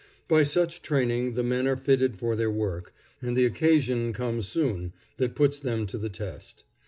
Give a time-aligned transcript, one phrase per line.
[0.27, 4.93] By such training the men are fitted for their work, and the occasion comes soon
[5.17, 6.63] that puts them to the test.